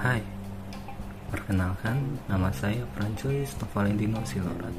[0.00, 0.24] Hai,
[1.28, 4.72] perkenalkan nama saya Francois Novalentino Silorat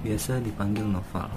[0.00, 1.28] Biasa dipanggil Noval.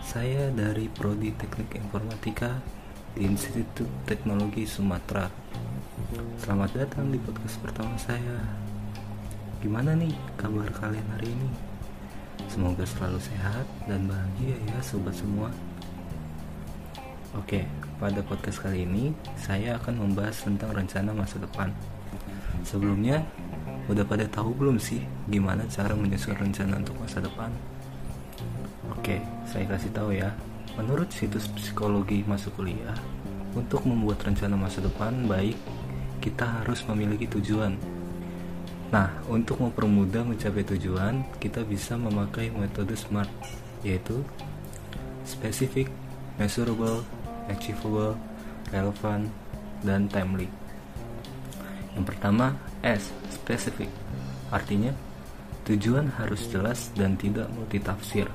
[0.00, 2.64] Saya dari Prodi Teknik Informatika
[3.12, 5.28] di Institut Teknologi Sumatera.
[6.40, 8.40] Selamat datang di podcast pertama saya.
[9.60, 11.52] Gimana nih kabar kalian hari ini?
[12.48, 15.52] Semoga selalu sehat dan bahagia ya sobat semua.
[17.36, 17.68] Oke,
[18.00, 21.68] pada podcast kali ini saya akan membahas tentang rencana masa depan.
[22.64, 23.20] Sebelumnya,
[23.92, 27.52] udah pada tahu belum sih gimana cara menyusun rencana untuk masa depan?
[28.88, 30.32] Oke, saya kasih tahu ya.
[30.80, 32.96] Menurut situs psikologi masuk kuliah,
[33.52, 35.54] untuk membuat rencana masa depan baik,
[36.24, 37.76] kita harus memiliki tujuan.
[38.88, 43.28] Nah, untuk mempermudah mencapai tujuan, kita bisa memakai metode SMART,
[43.84, 44.24] yaitu
[45.28, 45.92] specific,
[46.40, 47.04] measurable,
[47.52, 48.16] achievable,
[48.72, 49.28] relevant,
[49.84, 50.48] dan timely.
[51.94, 53.88] Yang pertama, S, specific.
[54.50, 54.90] Artinya,
[55.64, 58.26] tujuan harus jelas dan tidak multitafsir.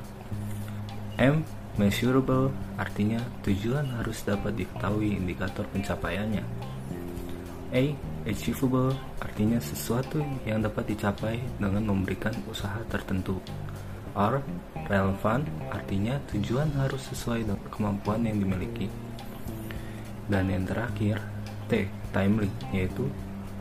[1.20, 1.44] M,
[1.76, 2.52] measurable.
[2.80, 6.44] Artinya, tujuan harus dapat diketahui indikator pencapaiannya.
[7.76, 7.84] A,
[8.26, 8.96] achievable.
[9.20, 13.44] Artinya, sesuatu yang dapat dicapai dengan memberikan usaha tertentu.
[14.16, 14.40] R,
[14.88, 15.44] relevant.
[15.70, 18.88] Artinya, tujuan harus sesuai dengan kemampuan yang dimiliki.
[20.32, 21.20] Dan yang terakhir,
[21.70, 23.06] T, timely, yaitu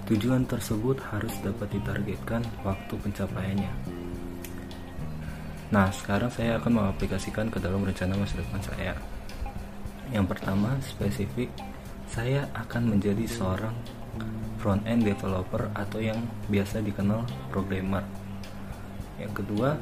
[0.08, 3.72] Tujuan tersebut harus dapat ditargetkan waktu pencapaiannya.
[5.68, 8.96] Nah, sekarang saya akan mengaplikasikan ke dalam rencana masa depan saya.
[10.08, 11.52] Yang pertama, spesifik,
[12.08, 13.76] saya akan menjadi seorang
[14.56, 18.00] front-end developer atau yang biasa dikenal programmer.
[19.20, 19.76] Yang kedua,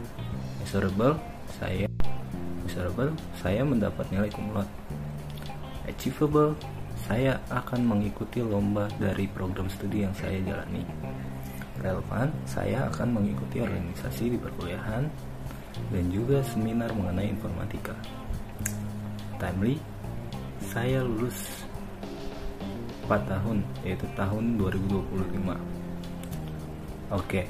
[0.58, 1.22] measurable,
[1.54, 1.86] saya
[2.66, 4.66] measurable, saya mendapat nilai kumulot.
[5.86, 6.58] Achievable,
[7.06, 10.82] saya akan mengikuti lomba dari program studi yang saya jalani.
[11.78, 15.06] Relevan, saya akan mengikuti organisasi di perkuliahan
[15.94, 17.94] dan juga seminar mengenai informatika.
[19.38, 19.78] Timely,
[20.58, 21.62] saya lulus
[23.06, 25.54] 4 tahun, yaitu tahun 2025.
[27.14, 27.46] Oke,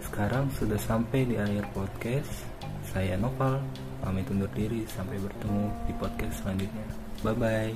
[0.00, 2.48] sekarang sudah sampai di akhir podcast.
[2.88, 3.60] Saya Noval,
[4.00, 4.88] pamit undur diri.
[4.88, 7.11] Sampai bertemu di podcast selanjutnya.
[7.22, 7.72] 拜拜。